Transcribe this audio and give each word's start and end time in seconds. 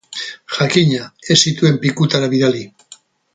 Jakina, 0.53 1.09
ez 1.35 1.37
zituen 1.49 1.77
pikutara 1.85 2.31
bidali. 2.33 2.65